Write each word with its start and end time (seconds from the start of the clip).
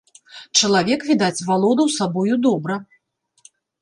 Чалавек, 0.61 1.03
відаць, 1.09 1.45
валодаў 1.49 1.91
сабою 1.97 2.33
добра. 2.47 2.79